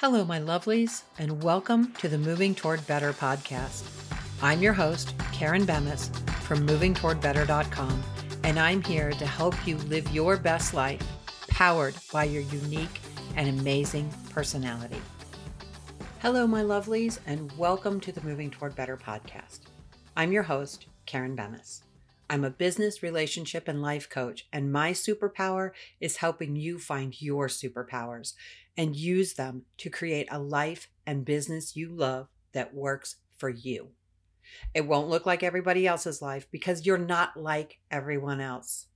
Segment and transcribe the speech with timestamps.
[0.00, 3.82] Hello, my lovelies, and welcome to the Moving Toward Better podcast.
[4.40, 6.08] I'm your host, Karen Bemis
[6.42, 8.04] from movingtowardbetter.com,
[8.44, 11.02] and I'm here to help you live your best life
[11.48, 13.00] powered by your unique
[13.34, 15.02] and amazing personality.
[16.20, 19.62] Hello, my lovelies, and welcome to the Moving Toward Better podcast.
[20.16, 21.82] I'm your host, Karen Bemis.
[22.30, 27.48] I'm a business, relationship, and life coach, and my superpower is helping you find your
[27.48, 28.34] superpowers
[28.76, 33.88] and use them to create a life and business you love that works for you.
[34.74, 38.86] It won't look like everybody else's life because you're not like everyone else.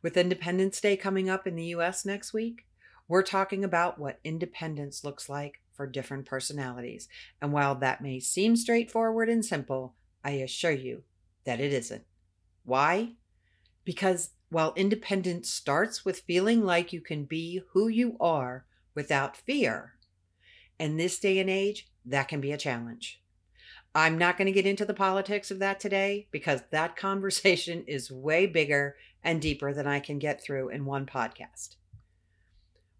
[0.00, 2.64] With Independence Day coming up in the US next week,
[3.08, 7.08] we're talking about what independence looks like for different personalities.
[7.42, 11.02] And while that may seem straightforward and simple, I assure you
[11.44, 12.04] that it isn't.
[12.66, 13.12] Why?
[13.84, 19.94] Because while independence starts with feeling like you can be who you are without fear.
[20.78, 23.22] In this day and age, that can be a challenge.
[23.94, 28.10] I'm not going to get into the politics of that today because that conversation is
[28.10, 31.76] way bigger and deeper than I can get through in one podcast.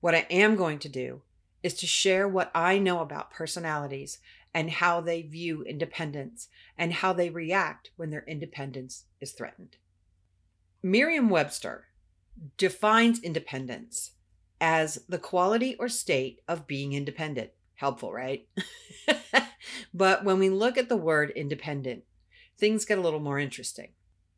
[0.01, 1.23] What I am going to do
[1.62, 4.19] is to share what I know about personalities
[4.57, 9.77] and how they view independence and how they react when their independence is threatened.
[10.83, 11.89] Merriam Webster
[12.57, 14.12] defines independence
[14.59, 17.51] as the quality or state of being independent.
[17.75, 18.49] Helpful, right?
[19.93, 22.05] but when we look at the word independent,
[22.57, 23.91] things get a little more interesting.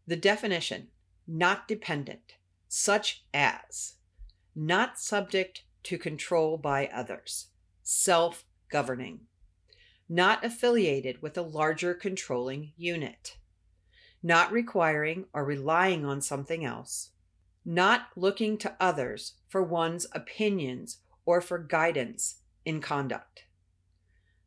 [0.08, 0.88] The definition
[1.28, 2.34] not dependent,
[2.66, 3.94] such as
[4.56, 7.50] not subject to control by others,
[7.84, 9.27] self governing,
[10.08, 13.36] not affiliated with a larger controlling unit,
[14.22, 17.10] not requiring or relying on something else,
[17.64, 23.44] not looking to others for one's opinions or for guidance in conduct,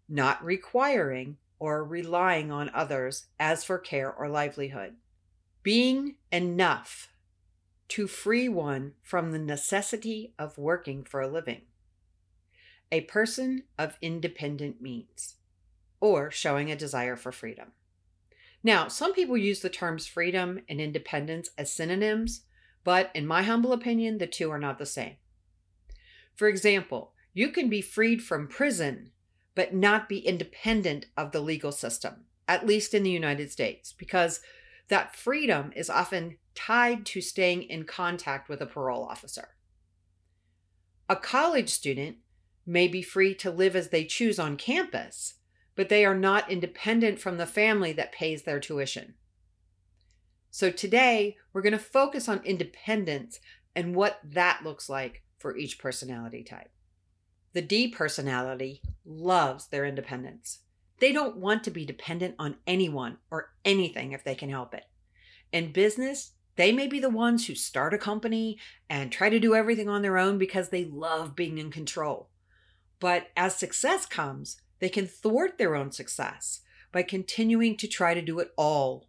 [0.09, 4.95] not requiring or relying on others as for care or livelihood,
[5.61, 7.09] being enough
[7.87, 11.61] to free one from the necessity of working for a living,
[12.91, 15.35] a person of independent means,
[16.01, 17.71] or showing a desire for freedom.
[18.63, 22.41] Now, some people use the terms freedom and independence as synonyms
[22.83, 25.15] but in my humble opinion, the two are not the same.
[26.35, 29.11] For example, you can be freed from prison,
[29.55, 34.41] but not be independent of the legal system, at least in the United States, because
[34.87, 39.49] that freedom is often tied to staying in contact with a parole officer.
[41.07, 42.17] A college student
[42.65, 45.35] may be free to live as they choose on campus,
[45.75, 49.15] but they are not independent from the family that pays their tuition.
[50.49, 53.39] So today we're going to focus on independence
[53.75, 56.71] and what that looks like for each personality type.
[57.53, 60.59] The D personality loves their independence.
[60.99, 64.83] They don't want to be dependent on anyone or anything if they can help it.
[65.51, 68.57] In business, they may be the ones who start a company
[68.89, 72.29] and try to do everything on their own because they love being in control.
[72.99, 76.59] But as success comes, they can thwart their own success
[76.91, 79.07] by continuing to try to do it all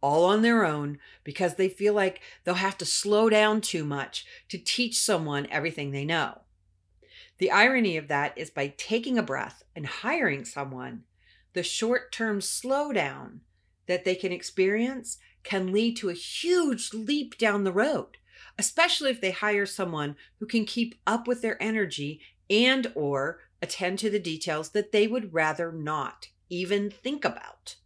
[0.00, 4.26] all on their own because they feel like they'll have to slow down too much
[4.48, 6.40] to teach someone everything they know.
[7.38, 11.04] The irony of that is by taking a breath and hiring someone,
[11.52, 13.40] the short term slowdown
[13.86, 18.16] that they can experience can lead to a huge leap down the road
[18.58, 22.20] especially if they hire someone who can keep up with their energy
[22.50, 27.76] and or attend to the details that they would rather not even think about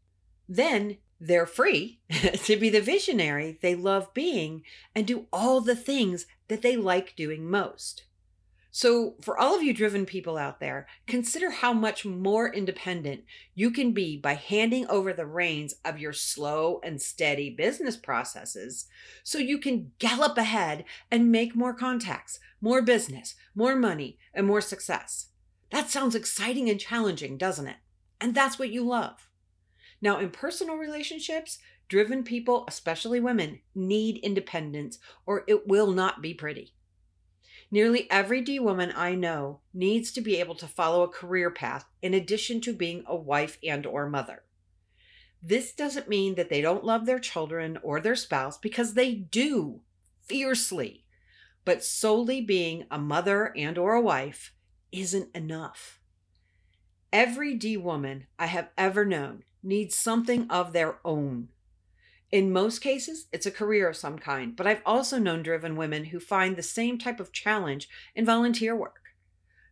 [0.49, 2.01] then they're free
[2.45, 4.63] to be the visionary they love being
[4.95, 8.05] and do all the things that they like doing most.
[8.71, 13.71] So, for all of you driven people out there, consider how much more independent you
[13.71, 18.85] can be by handing over the reins of your slow and steady business processes
[19.25, 24.61] so you can gallop ahead and make more contacts, more business, more money, and more
[24.61, 25.29] success.
[25.71, 27.77] That sounds exciting and challenging, doesn't it?
[28.21, 29.29] And that's what you love.
[30.01, 31.59] Now, in personal relationships,
[31.89, 36.75] driven people, especially women, need independence or it will not be pretty.
[37.71, 41.85] Nearly every D woman I know needs to be able to follow a career path
[42.01, 44.43] in addition to being a wife and or mother.
[45.43, 49.81] This doesn't mean that they don't love their children or their spouse because they do
[50.23, 51.05] fiercely.
[51.65, 54.53] But solely being a mother and or a wife
[54.93, 56.01] isn't enough.
[57.13, 61.49] Every D woman I have ever known needs something of their own.
[62.33, 66.07] In most cases, it's a career of some kind, but I've also known driven women
[66.07, 69.01] who find the same type of challenge in volunteer work.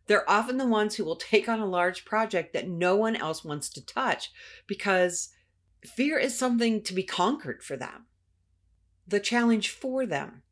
[0.07, 3.43] They're often the ones who will take on a large project that no one else
[3.43, 4.31] wants to touch
[4.67, 5.29] because
[5.83, 8.05] fear is something to be conquered for them.
[9.07, 10.43] The challenge for them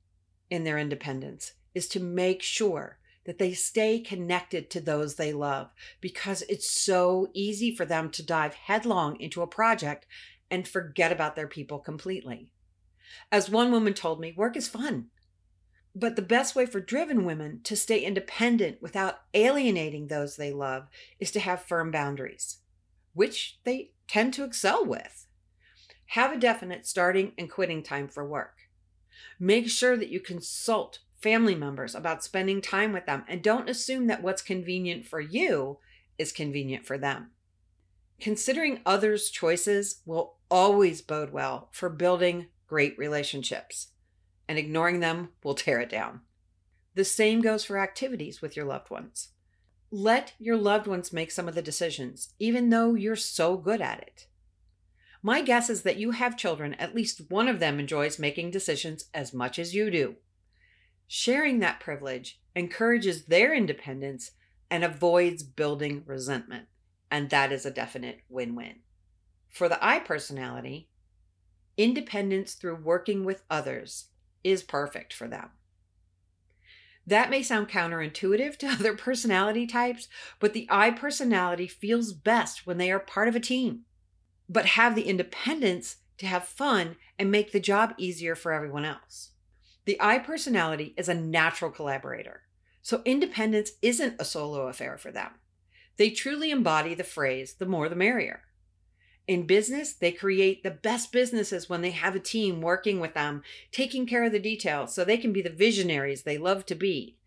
[0.49, 5.71] in their independence is to make sure that they stay connected to those they love
[6.01, 10.05] because it's so easy for them to dive headlong into a project
[10.51, 12.51] and forget about their people completely.
[13.31, 15.07] As one woman told me, work is fun.
[15.95, 20.87] But the best way for driven women to stay independent without alienating those they love
[21.19, 22.57] is to have firm boundaries,
[23.13, 25.27] which they tend to excel with.
[26.07, 28.57] Have a definite starting and quitting time for work.
[29.39, 34.07] Make sure that you consult family members about spending time with them and don't assume
[34.07, 35.79] that what's convenient for you
[36.17, 37.31] is convenient for them.
[38.19, 43.87] Considering others' choices will always bode well for building great relationships
[44.49, 46.19] and ignoring them will tear it down.
[46.95, 49.29] The same goes for activities with your loved ones.
[49.89, 54.01] Let your loved ones make some of the decisions, even though you're so good at
[54.01, 54.27] it.
[55.21, 59.05] My guess is that you have children, at least one of them enjoys making decisions
[59.13, 60.17] as much as you do.
[61.07, 64.31] Sharing that privilege encourages their independence
[64.69, 66.67] and avoids building resentment.
[67.11, 68.77] And that is a definite win win.
[69.49, 70.89] For the I personality,
[71.77, 74.07] independence through working with others
[74.43, 75.49] is perfect for them.
[77.05, 80.07] That may sound counterintuitive to other personality types,
[80.39, 83.81] but the I personality feels best when they are part of a team,
[84.49, 89.32] but have the independence to have fun and make the job easier for everyone else.
[89.85, 92.41] The I personality is a natural collaborator,
[92.81, 95.31] so independence isn't a solo affair for them.
[95.97, 98.43] They truly embody the phrase, the more the merrier.
[99.27, 103.41] In business, they create the best businesses when they have a team working with them,
[103.71, 107.17] taking care of the details so they can be the visionaries they love to be.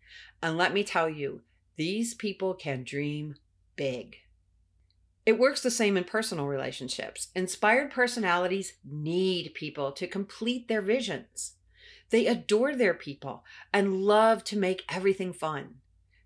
[0.41, 1.41] And let me tell you,
[1.75, 3.35] these people can dream
[3.75, 4.17] big.
[5.25, 7.27] It works the same in personal relationships.
[7.35, 11.53] Inspired personalities need people to complete their visions.
[12.09, 13.43] They adore their people
[13.73, 15.75] and love to make everything fun.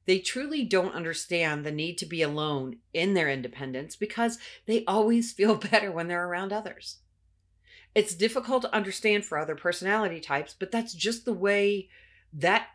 [0.06, 5.32] They truly don't understand the need to be alone in their independence because they always
[5.34, 6.98] feel better when they're around others.
[7.94, 11.90] It's difficult to understand for other personality types, but that's just the way
[12.34, 12.68] that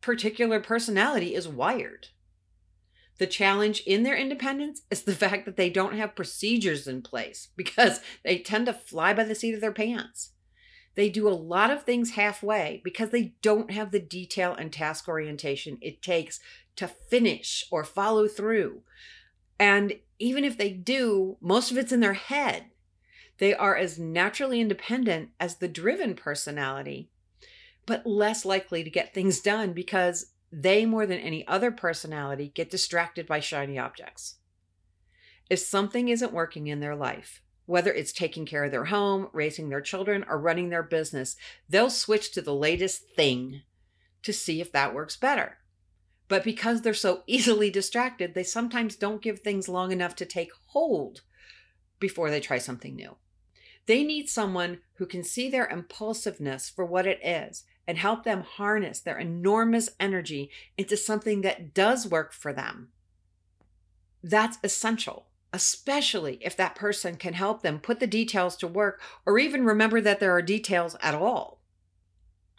[0.00, 2.08] particular personality is wired.
[3.18, 7.48] The challenge in their independence is the fact that they don't have procedures in place
[7.56, 10.30] because they tend to fly by the seat of their pants.
[10.98, 15.06] They do a lot of things halfway because they don't have the detail and task
[15.06, 16.40] orientation it takes
[16.74, 18.82] to finish or follow through.
[19.60, 22.72] And even if they do, most of it's in their head.
[23.38, 27.10] They are as naturally independent as the driven personality,
[27.86, 32.70] but less likely to get things done because they, more than any other personality, get
[32.70, 34.38] distracted by shiny objects.
[35.48, 39.68] If something isn't working in their life, whether it's taking care of their home, raising
[39.68, 41.36] their children, or running their business,
[41.68, 43.60] they'll switch to the latest thing
[44.22, 45.58] to see if that works better.
[46.28, 50.50] But because they're so easily distracted, they sometimes don't give things long enough to take
[50.68, 51.20] hold
[52.00, 53.16] before they try something new.
[53.84, 58.44] They need someone who can see their impulsiveness for what it is and help them
[58.44, 62.88] harness their enormous energy into something that does work for them.
[64.22, 69.38] That's essential, especially if that person can help them put the details to work or
[69.38, 71.60] even remember that there are details at all.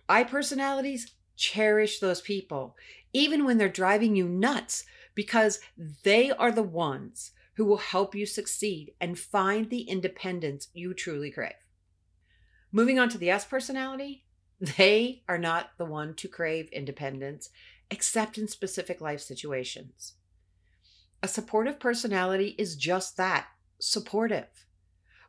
[0.08, 2.76] I personalities cherish those people
[3.14, 5.60] even when they're driving you nuts, because
[6.04, 11.32] they are the ones who will help you succeed and find the independence you truly
[11.32, 11.54] crave.
[12.72, 14.24] Moving on to the S personality,
[14.78, 17.50] they are not the one to crave independence
[17.92, 20.14] except in specific life situations.
[21.22, 23.48] A supportive personality is just that
[23.80, 24.48] supportive.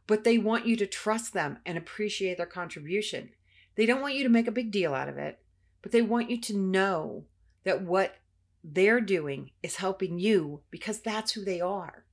[0.07, 3.31] But they want you to trust them and appreciate their contribution.
[3.77, 5.39] They don't want you to make a big deal out of it,
[5.83, 7.25] but they want you to know
[7.65, 8.17] that what
[8.63, 12.05] they're doing is helping you because that's who they are.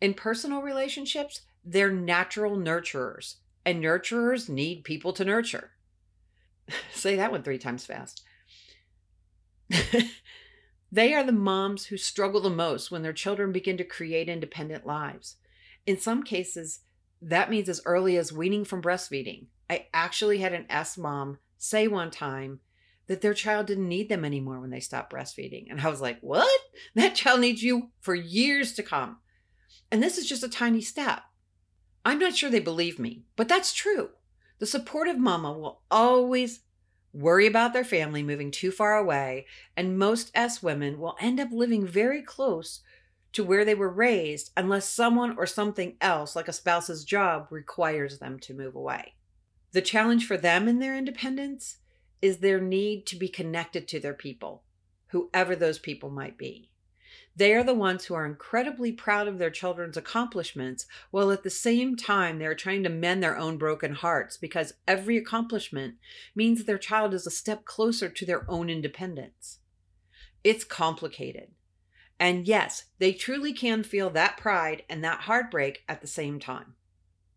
[0.00, 5.72] In personal relationships, they're natural nurturers, and nurturers need people to nurture.
[6.92, 8.22] Say that one three times fast.
[10.92, 14.86] they are the moms who struggle the most when their children begin to create independent
[14.86, 15.36] lives.
[15.86, 16.80] In some cases,
[17.22, 19.46] that means as early as weaning from breastfeeding.
[19.68, 22.60] I actually had an S mom say one time
[23.06, 25.66] that their child didn't need them anymore when they stopped breastfeeding.
[25.70, 26.60] And I was like, what?
[26.94, 29.18] That child needs you for years to come.
[29.90, 31.22] And this is just a tiny step.
[32.04, 34.10] I'm not sure they believe me, but that's true.
[34.58, 36.60] The supportive mama will always
[37.12, 41.48] worry about their family moving too far away, and most S women will end up
[41.52, 42.80] living very close
[43.32, 48.18] to where they were raised unless someone or something else, like a spouse's job, requires
[48.18, 49.14] them to move away.
[49.72, 51.76] The challenge for them in their independence
[52.20, 54.64] is their need to be connected to their people,
[55.08, 56.69] whoever those people might be.
[57.36, 61.50] They are the ones who are incredibly proud of their children's accomplishments, while at the
[61.50, 65.94] same time they are trying to mend their own broken hearts because every accomplishment
[66.34, 69.60] means their child is a step closer to their own independence.
[70.42, 71.52] It's complicated.
[72.18, 76.74] And yes, they truly can feel that pride and that heartbreak at the same time.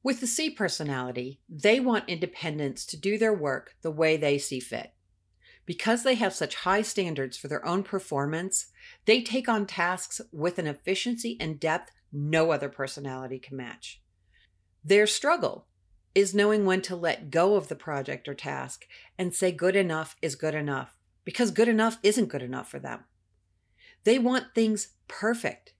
[0.03, 4.59] With the C personality, they want independence to do their work the way they see
[4.59, 4.93] fit.
[5.65, 8.67] Because they have such high standards for their own performance,
[9.05, 14.01] they take on tasks with an efficiency and depth no other personality can match.
[14.83, 15.67] Their struggle
[16.13, 18.85] is knowing when to let go of the project or task
[19.17, 23.05] and say good enough is good enough, because good enough isn't good enough for them.
[24.03, 25.73] They want things perfect.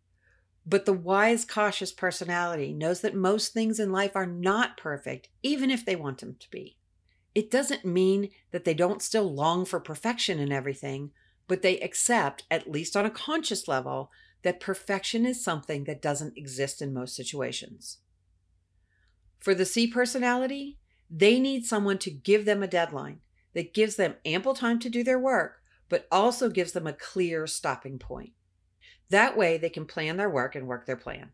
[0.66, 5.70] But the wise, cautious personality knows that most things in life are not perfect, even
[5.70, 6.78] if they want them to be.
[7.36, 11.12] It doesn't mean that they don't still long for perfection in everything,
[11.48, 14.12] but they accept, at least on a conscious level,
[14.44, 17.98] that perfection is something that doesn't exist in most situations.
[19.40, 20.78] For the C personality,
[21.10, 23.20] they need someone to give them a deadline
[23.54, 27.46] that gives them ample time to do their work, but also gives them a clear
[27.48, 28.32] stopping point.
[29.10, 31.32] That way, they can plan their work and work their plan.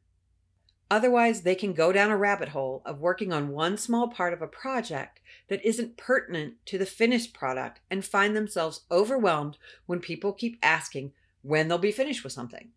[0.91, 4.41] Otherwise, they can go down a rabbit hole of working on one small part of
[4.41, 10.33] a project that isn't pertinent to the finished product and find themselves overwhelmed when people
[10.33, 12.69] keep asking when they'll be finished with something.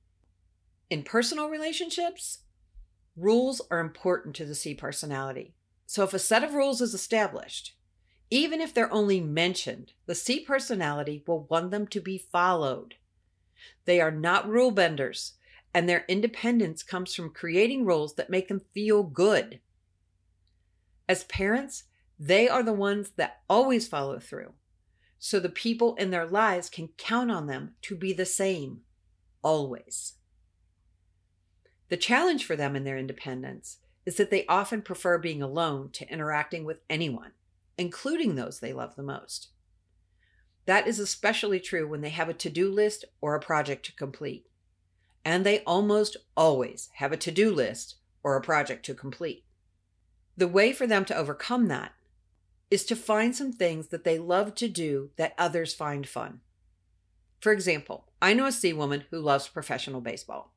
[0.91, 2.41] In personal relationships,
[3.17, 5.55] rules are important to the C personality.
[5.87, 7.75] So if a set of rules is established,
[8.31, 12.97] even if they're only mentioned, the C personality will want them to be followed.
[13.87, 15.33] They are not rule benders
[15.75, 19.61] and their independence comes from creating roles that make them feel good.
[21.09, 21.85] As parents,
[22.19, 24.53] they are the ones that always follow through.
[25.19, 28.81] So the people in their lives can count on them to be the same,
[29.43, 30.15] always.
[31.89, 36.11] The challenge for them in their independence is that they often prefer being alone to
[36.11, 37.33] interacting with anyone,
[37.79, 39.49] including those they love the most.
[40.67, 43.95] That is especially true when they have a to do list or a project to
[43.95, 44.47] complete
[45.25, 49.45] and they almost always have a to do list or a project to complete.
[50.37, 51.93] The way for them to overcome that
[52.71, 56.41] is to find some things that they love to do that others find fun.
[57.41, 60.53] For example, I know a C woman who loves professional baseball.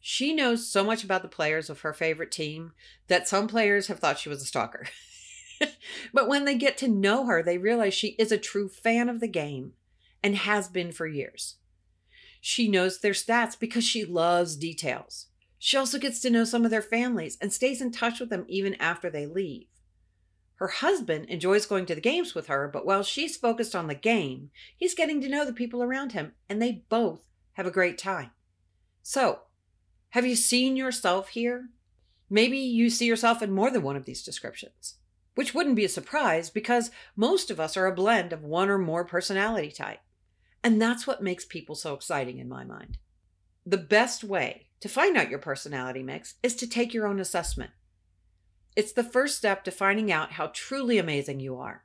[0.00, 2.72] She knows so much about the players of her favorite team
[3.08, 4.86] that some players have thought she was a stalker.
[6.12, 9.20] but when they get to know her, they realize she is a true fan of
[9.20, 9.72] the game
[10.22, 11.56] and has been for years.
[12.46, 15.28] She knows their stats because she loves details.
[15.58, 18.44] She also gets to know some of their families and stays in touch with them
[18.48, 19.68] even after they leave.
[20.56, 23.94] Her husband enjoys going to the games with her, but while she's focused on the
[23.94, 27.22] game, he's getting to know the people around him, and they both
[27.54, 28.32] have a great time.
[29.02, 29.38] So,
[30.10, 31.70] have you seen yourself here?
[32.28, 34.96] Maybe you see yourself in more than one of these descriptions,
[35.34, 38.76] which wouldn't be a surprise because most of us are a blend of one or
[38.76, 40.00] more personality type.
[40.64, 42.96] And that's what makes people so exciting in my mind.
[43.66, 47.70] The best way to find out your personality mix is to take your own assessment.
[48.74, 51.84] It's the first step to finding out how truly amazing you are.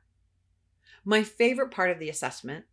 [1.04, 2.64] My favorite part of the assessment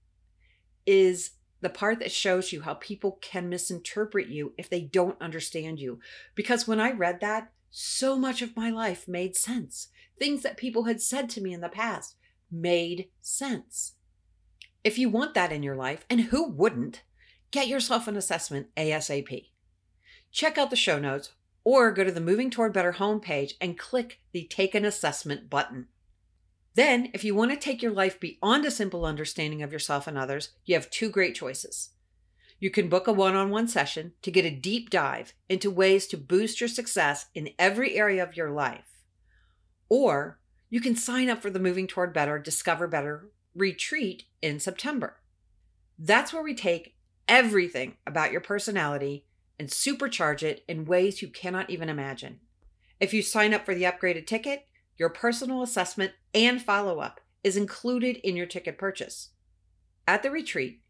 [0.86, 5.80] is the part that shows you how people can misinterpret you if they don't understand
[5.80, 6.00] you.
[6.36, 9.90] Because when I read that, so much of my life made sense.
[10.18, 12.16] Things that people had said to me in the past
[12.50, 13.97] made sense.
[14.88, 17.02] If you want that in your life, and who wouldn't,
[17.52, 19.50] get yourself an assessment ASAP.
[20.32, 21.32] Check out the show notes
[21.66, 25.88] or go to the Moving Toward Better homepage and click the Take an Assessment button.
[26.76, 30.18] Then, if you want to take your life beyond a simple understanding of yourself and
[30.18, 31.90] others, you have two great choices.
[32.58, 36.08] You can book a one on one session to get a deep dive into ways
[36.08, 39.04] to boost your success in every area of your life.
[39.90, 40.40] Or
[40.70, 43.28] you can sign up for the Moving Toward Better Discover Better
[43.58, 45.18] retreat in September.
[45.98, 46.96] That's where we take
[47.28, 49.26] everything about your personality
[49.60, 52.40] and supercharge it in ways you cannot even imagine.
[53.00, 57.58] If you sign up for the upgraded ticket, your personal assessment and follow up is
[57.58, 59.30] included in your ticket purchase.
[60.08, 60.82] At the retreat,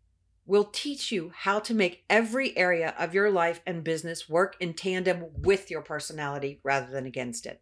[0.45, 4.73] we'll teach you how to make every area of your life and business work in
[4.73, 7.61] tandem with your personality rather than against it.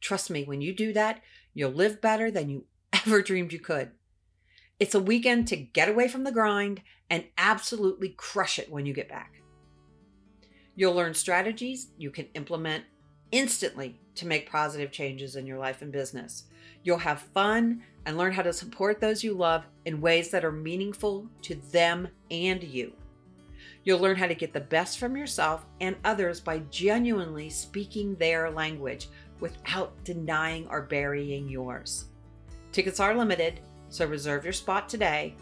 [0.00, 1.20] Trust me, when you do that,
[1.52, 3.92] you'll live better than you ever dreamed you could.
[4.80, 8.94] It's a weekend to get away from the grind and absolutely crush it when you
[8.94, 9.42] get back.
[10.74, 12.84] You'll learn strategies you can implement
[13.30, 16.44] instantly to make positive changes in your life and business.
[16.82, 20.52] You'll have fun and learn how to support those you love in ways that are
[20.52, 22.94] meaningful to them and you.
[23.84, 28.50] You'll learn how to get the best from yourself and others by genuinely speaking their
[28.50, 29.08] language
[29.40, 32.06] without denying or burying yours.
[32.72, 35.34] Tickets are limited, so reserve your spot today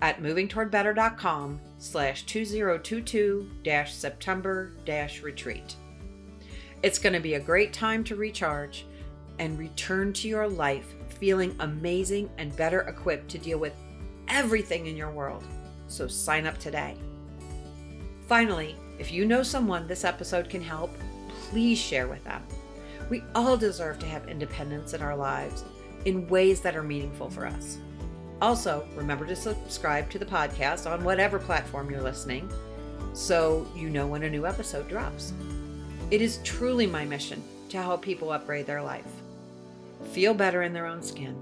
[0.00, 3.50] at movingtowardbetter.com slash 2022
[3.86, 4.72] September
[5.22, 5.76] retreat.
[6.82, 8.84] It's going to be a great time to recharge
[9.38, 13.74] and return to your life feeling amazing and better equipped to deal with
[14.26, 15.44] everything in your world.
[15.86, 16.96] So sign up today.
[18.26, 20.90] Finally, if you know someone this episode can help,
[21.28, 22.42] please share with them.
[23.08, 25.64] We all deserve to have independence in our lives
[26.04, 27.78] in ways that are meaningful for us.
[28.40, 32.50] Also, remember to subscribe to the podcast on whatever platform you're listening
[33.12, 35.32] so you know when a new episode drops.
[36.10, 39.10] It is truly my mission to help people upgrade their life,
[40.12, 41.36] feel better in their own skin,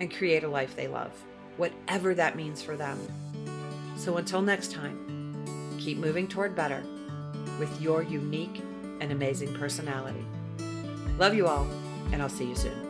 [0.00, 1.12] and create a life they love,
[1.56, 2.98] whatever that means for them.
[3.96, 5.36] So until next time,
[5.78, 6.82] keep moving toward better
[7.58, 8.62] with your unique
[9.00, 10.24] and amazing personality.
[11.18, 11.66] Love you all,
[12.12, 12.87] and I'll see you soon.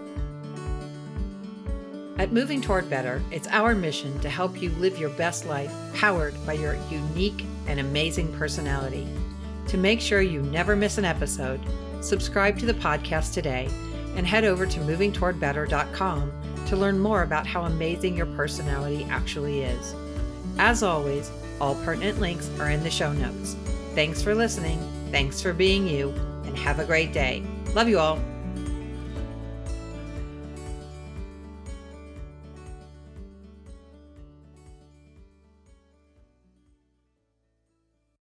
[2.18, 6.34] At Moving Toward Better, it's our mission to help you live your best life powered
[6.44, 9.06] by your unique and amazing personality.
[9.68, 11.60] To make sure you never miss an episode,
[12.00, 13.68] subscribe to the podcast today
[14.16, 16.32] and head over to movingtowardbetter.com
[16.66, 19.94] to learn more about how amazing your personality actually is.
[20.58, 23.54] As always, all pertinent links are in the show notes.
[23.94, 24.80] Thanks for listening,
[25.12, 26.10] thanks for being you,
[26.46, 27.44] and have a great day.
[27.74, 28.18] Love you all.